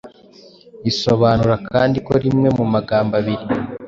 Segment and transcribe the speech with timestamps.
[0.91, 3.45] isobanura kandi ko rimwe mu magambo abiri